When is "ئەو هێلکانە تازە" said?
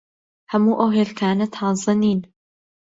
0.79-1.93